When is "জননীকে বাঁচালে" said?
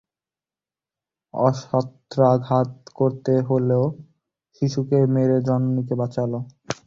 5.47-6.39